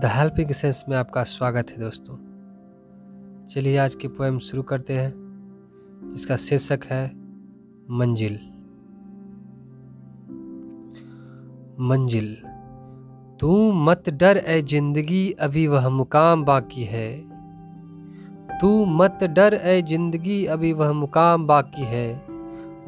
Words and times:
The 0.00 0.04
helping 0.04 0.50
sense 0.50 0.84
में 0.88 0.96
आपका 0.96 1.22
स्वागत 1.24 1.70
है 1.70 1.78
दोस्तों। 1.78 2.14
चलिए 3.48 3.76
आज 3.76 3.94
की 3.94 4.08
पोएम 4.08 4.38
शुरू 4.38 4.62
करते 4.62 4.92
हैं, 4.92 5.12
जिसका 6.12 6.36
शीर्षक 6.36 6.84
है 6.84 7.06
मंजिल। 7.90 8.38
मंजिल, 11.80 12.34
तू 13.40 13.72
मत 13.72 14.10
डर 14.10 14.36
ए 14.36 14.62
ज़िंदगी, 14.62 15.30
अभी 15.32 15.66
वह 15.66 15.88
मुकाम 15.88 16.44
बाकी 16.44 16.84
है। 16.84 17.16
तू 18.60 18.84
मत 18.84 19.24
डर 19.24 19.54
ए 19.54 19.82
ज़िंदगी, 19.82 20.44
अभी 20.46 20.72
वह 20.72 20.92
मुकाम 20.92 21.46
बाकी 21.46 21.82
है। 21.82 22.12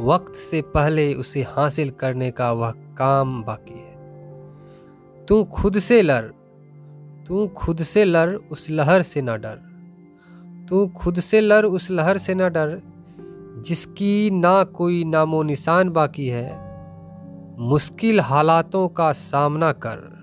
वक्त 0.00 0.34
से 0.34 0.62
पहले 0.62 1.14
उसे 1.14 1.42
हासिल 1.42 1.90
करने 1.90 2.30
का 2.30 2.52
वह 2.52 2.70
काम 2.70 3.42
बाकी 3.42 3.74
है। 3.74 5.26
तू 5.26 5.44
खुद 5.44 5.78
से 5.78 6.02
लड़ 6.02 6.24
तू 7.26 7.46
खुद 7.46 7.82
से 7.82 8.04
लड़, 8.04 8.30
उस 8.30 8.70
लहर 8.70 9.02
से 9.02 9.22
ना 9.22 9.36
डर। 9.36 9.72
तू 10.68 10.86
खुद 10.86 11.20
से 11.20 11.40
लड़, 11.40 11.66
उस 11.66 11.90
लहर 11.90 12.18
से 12.18 12.34
ना 12.34 12.48
डर, 12.48 12.82
जिसकी 13.66 14.30
ना 14.30 14.64
कोई 14.64 15.04
नामो 15.04 15.42
निशान 15.42 15.90
बाकी 15.90 16.28
है। 16.28 16.72
मुश्किल 17.58 18.20
हालातों 18.20 18.88
का 18.88 19.12
सामना 19.12 19.72
कर। 19.72 20.22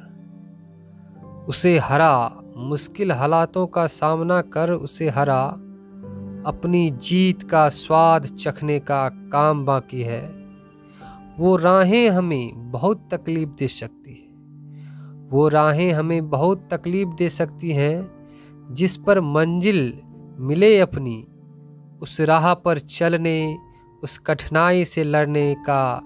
उसे 1.47 1.77
हरा, 1.77 2.41
मुश्किल 2.57 3.11
हालातों 3.11 3.67
का 3.67 3.87
सामना 3.87 4.41
कर, 4.41 4.69
उसे 4.69 5.09
हरा। 5.09 5.45
अपनी 6.45 6.91
जीत 6.91 7.43
का 7.43 7.69
स्वाद 7.69 8.25
चखने 8.25 8.79
का 8.79 9.09
काम 9.09 9.65
बाकी 9.65 10.01
है। 10.01 10.39
वो 11.37 11.55
राहें 11.55 12.09
हमें 12.09 12.71
बहुत 12.71 13.09
तकलीफ़ 13.13 13.49
दे 13.49 13.67
सकती 13.67 14.13
है 14.13 14.18
वो 15.29 15.47
राहें 15.47 15.91
हमें 15.91 16.29
बहुत 16.29 16.67
तकलीफ़ 16.73 17.09
दे 17.09 17.29
सकती 17.29 17.71
हैं, 17.71 18.11
जिस 18.71 18.97
पर 18.97 19.21
मंजिल 19.21 19.93
मिले 20.39 20.79
अपनी, 20.79 21.27
उस 22.01 22.21
राह 22.21 22.53
पर 22.53 22.79
चलने, 22.79 23.57
उस 24.03 24.17
कठिनाई 24.17 24.85
से 24.85 25.03
लड़ने 25.03 25.55
का 25.59 26.01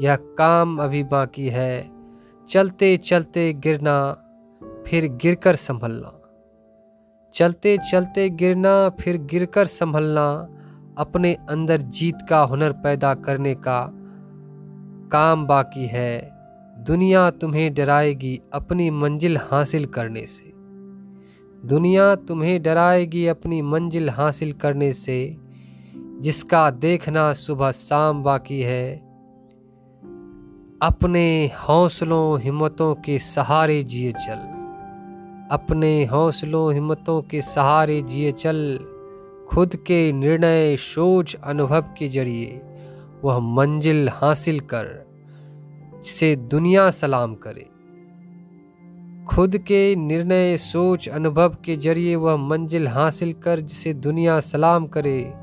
यह 0.00 0.16
काम 0.16 0.78
अभी 0.78 1.04
बाकी 1.04 1.48
है। 1.48 1.90
चलते 2.48 2.96
चलते 2.96 3.52
गिरना, 3.52 4.12
फिर 4.86 5.08
गिरकर 5.08 5.56
संभलना। 5.56 6.16
चलते 7.34 7.78
चलते 7.90 8.30
गिरना, 8.30 8.88
फिर 8.88 9.16
गिरकर 9.16 9.66
संभलना, 9.66 10.48
अपने 10.98 11.34
अंदर 11.34 11.80
जीत 11.80 12.18
का 12.30 12.40
हुनर 12.40 12.72
पैदा 12.72 13.14
करने 13.14 13.54
का 13.54 13.90
काम 15.12 15.46
बाकी 15.46 15.86
है। 15.86 16.39
दुनिया 16.80 17.30
तुम्हें 17.30 17.74
डराएगी 17.74 18.40
अपनी 18.52 18.90
मंजिल 18.90 19.36
हासिल 19.36 19.86
करने 19.86 20.26
से। 20.26 20.52
दुनिया 21.68 22.14
तुम्हें 22.14 22.62
डराएगी 22.62 23.26
अपनी 23.26 23.62
मंजिल 23.62 24.10
हासिल 24.10 24.52
करने 24.52 24.92
से, 24.92 25.36
जिसका 25.96 26.70
देखना 26.70 27.32
सुबह 27.32 27.70
शाम 27.70 28.22
बाकी 28.22 28.60
है। 28.60 28.96
अपने 30.82 31.46
हौसलों 31.46 32.40
हिम्मतों 32.40 32.94
के 32.94 33.18
सहारे 33.18 33.82
जिए 33.82 34.12
चल। 34.12 34.38
अपने 35.50 36.04
हौसलों 36.04 36.74
हिम्मतों 36.74 37.22
के 37.22 37.42
सहारे 37.42 38.02
जिए 38.02 38.32
चल। 38.32 38.78
खुद 39.48 39.76
के 39.76 40.12
निर्णय, 40.12 40.76
सोच, 40.76 41.36
अनुभव 41.44 41.84
के 41.98 42.08
ज़रिए 42.08 42.60
वह 43.24 43.38
मंजिल 43.38 44.08
हासिल 44.08 44.60
कर। 44.60 45.09
जिसे 46.02 46.36
दुनिया 46.36 46.90
सलाम 46.90 47.34
करे। 47.34 47.66
खुद 49.26 49.58
के 49.58 49.96
निर्णय, 49.96 50.56
सोच, 50.56 51.08
अनुभव 51.08 51.56
के 51.64 51.76
ज़रिए 51.76 52.16
वह 52.16 52.36
मंजिल 52.36 52.88
हासिल 52.88 53.32
कर 53.32 53.60
जिसे 53.60 53.94
दुनिया 53.94 54.40
सलाम 54.40 54.86
करे, 54.86 55.34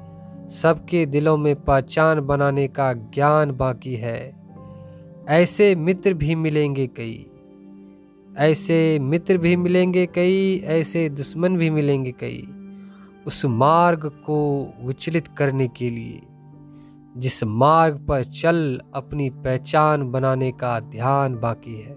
सबके 0.50 1.06
दिलों 1.06 1.38
में 1.38 1.56
पहचान 1.56 2.20
बनाने 2.20 2.68
का 2.68 2.94
ज्ञान 2.94 3.52
बाकी 3.52 3.96
है। 3.96 4.36
ऐसे 5.30 5.76
मित्र 5.76 6.14
भी 6.14 6.36
मिलेंगे 6.36 6.88
कई। 6.88 7.32
ऐसे 8.38 9.00
मित्र 9.00 9.38
भी 9.38 9.56
मिलेंगे 9.56 10.06
कई, 10.06 10.62
ऐसे 10.66 11.10
दुश्मन 11.10 11.58
भी 11.58 11.70
मिलेंगे 11.70 12.12
कई, 12.12 12.48
उस 13.28 13.46
मार्ग 13.46 14.06
को 14.06 14.68
विचलित 14.84 15.28
करने 15.28 15.68
के 15.68 15.90
लिए। 15.90 16.22
जिस 17.18 17.44
मार्ग 17.44 18.06
पर 18.08 18.24
चल 18.24 18.82
अपनी 18.96 19.30
पहचान 19.30 20.12
बनाने 20.12 20.52
का 20.52 20.80
ध्यान 20.80 21.36
बाकी 21.36 21.82
है। 21.82 21.96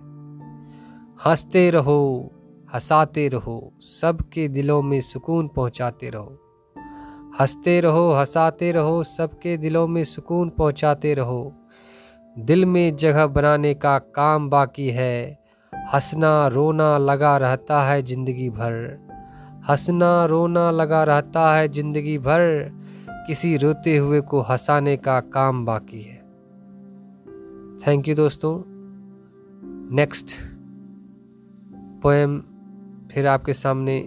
हँसते 1.26 1.70
रहो, 1.70 2.30
हंसाते 2.74 3.28
रहो, 3.28 3.72
सबके 3.80 4.48
दिलों 4.48 4.82
में 4.82 5.00
सुकून 5.00 5.48
पहुंचाते 5.48 6.10
रहो। 6.10 6.38
हँसते 7.40 7.80
रहो, 7.80 8.12
हंसाते 8.12 8.72
रहो, 8.72 9.02
सबके 9.02 9.56
दिलों 9.56 9.88
में 9.88 10.04
सुकून 10.04 10.48
पहुंचाते 10.48 11.14
रहो। 11.14 11.52
दिल 12.38 12.64
में 12.64 12.96
जगह 12.96 13.26
बनाने 13.26 13.74
का 13.74 13.98
काम 13.98 14.50
बाकी 14.50 14.88
है। 14.88 15.38
हंसना, 15.74 16.46
रोना 16.46 16.98
लगा 16.98 17.36
रहता 17.36 17.82
है 17.82 18.02
ज़िंदगी 18.02 18.50
भर। 18.50 18.98
हंसना, 19.70 20.24
रोना 20.24 20.70
लगा 20.70 21.04
रहता 21.04 21.56
है 21.56 21.68
ज़िंदगी 21.68 22.18
भर। 22.18 22.72
किसी 23.26 23.56
रोते 23.56 23.96
हुए 23.96 24.20
को 24.20 24.40
हंसाने 24.40 24.96
का 24.96 25.20
काम 25.20 25.64
बाकी 25.64 26.02
है। 26.02 26.16
थैंक 27.78 28.08
यू 28.08 28.14
दोस्तों। 28.14 28.62
नेक्स्ट 29.96 30.30
पोएम 32.02 32.40
फिर 33.12 33.26
आपके 33.26 33.54
सामने 33.54 34.06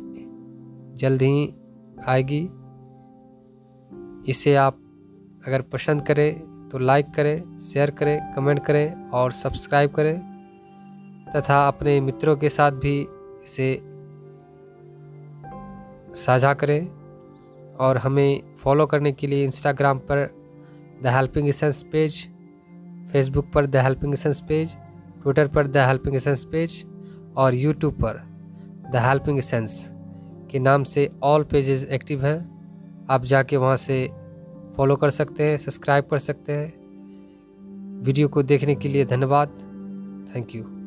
जल्द 0.97 1.21
ही 1.21 1.55
आएगी। 2.07 2.49
इसे 4.31 4.55
आप 4.55 4.77
अगर 5.47 5.61
पसंद 5.61 6.01
करें 6.01 6.53
तो 6.71 6.79
लाइक 6.79 7.11
करें 7.11 7.57
शेयर 7.57 7.91
करें 7.91 8.33
कमेंट 8.33 8.65
करें 8.65 9.09
और 9.09 9.31
सब्सक्राइब 9.31 9.91
करें। 9.91 10.33
तथा 11.35 11.67
अपने 11.67 12.01
मित्रों 12.01 12.37
के 12.37 12.49
साथ 12.49 12.71
भी 12.71 13.07
इसे 13.43 13.81
साझा 16.21 16.53
करें। 16.53 17.02
और 17.79 17.97
हमें 17.97 18.55
फॉलो 18.55 18.85
करने 18.85 19.11
के 19.11 19.27
लिए 19.27 19.43
इंस्टाग्राम 19.43 19.99
पर 19.99 20.29
the 21.03 21.07
helping 21.07 21.51
sense 21.51 21.83
page 21.83 22.29
Facebook 23.11 23.51
पर 23.53 23.65
the 23.65 23.75
helping 23.75 24.15
sense 24.15 24.41
page 24.41 24.75
Twitter 25.21 25.47
पर 25.47 25.67
द 25.67 25.77
हेल्पिंग 25.77 26.15
एसेंस 26.15 26.45
पेज 26.45 26.85
और 27.37 27.53
यूट्यूब 27.53 27.93
पर 27.93 28.23
द 28.93 28.95
हेल्पिंग 28.95 29.39
सेंस 29.39 29.89
के 30.51 30.59
नाम 30.59 30.83
से 30.83 31.09
ऑल 31.23 31.43
पेजेस 31.43 31.85
एक्टिव 31.85 32.25
हैं। 32.25 32.53
आप 33.09 33.23
जाके 33.23 33.57
वहाँ 33.57 33.77
से 33.77 34.09
फॉलो 34.77 34.95
कर 34.95 35.09
सकते 35.09 35.43
हैं 35.43 35.57
सब्सक्राइब 35.57 36.05
कर 36.05 36.17
सकते 36.17 36.53
हैं। 36.53 36.73
वीडियो 38.05 38.27
को 38.27 38.43
देखने 38.43 38.75
के 38.75 38.89
लिए 38.89 39.05
धन्यवाद। 39.05 39.49
Thank 40.35 40.55
you 40.55 40.82